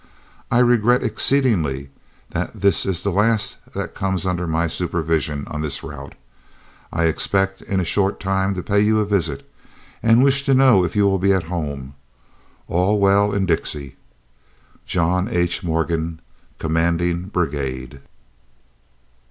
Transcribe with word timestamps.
I 0.49 0.57
regret 0.57 1.03
exceedingly 1.03 1.91
that 2.31 2.59
this 2.59 2.87
is 2.87 3.03
the 3.03 3.11
last 3.11 3.57
that 3.75 3.93
comes 3.93 4.25
under 4.25 4.47
my 4.47 4.67
supervision 4.67 5.43
on 5.45 5.61
this 5.61 5.83
route. 5.83 6.15
I 6.91 7.03
expect 7.03 7.61
in 7.61 7.79
a 7.79 7.85
short 7.85 8.19
time 8.19 8.55
to 8.55 8.63
pay 8.63 8.79
you 8.79 8.99
a 8.99 9.05
visit, 9.05 9.47
and 10.01 10.23
wish 10.23 10.41
to 10.45 10.55
know 10.55 10.83
if 10.83 10.95
you 10.95 11.07
will 11.07 11.19
be 11.19 11.33
at 11.33 11.43
home. 11.53 11.93
All 12.67 12.99
well 12.99 13.31
in 13.31 13.45
Dixie. 13.45 13.95
JOHN 14.87 15.27
H. 15.29 15.63
MORGAN, 15.63 16.19
Commanding 16.57 17.25
Brigade. 17.27 18.01